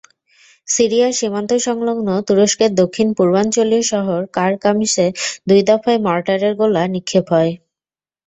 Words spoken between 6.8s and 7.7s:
নিক্ষেপ হয়।